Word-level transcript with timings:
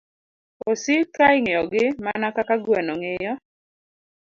Osik 0.69 1.05
ka 1.15 1.25
ing'iyogi 1.37 1.85
mana 2.05 2.27
kaka 2.35 2.55
gweno 2.63 2.93
ng'iyo 2.99 3.33